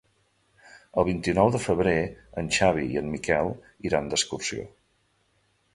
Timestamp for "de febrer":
1.55-1.93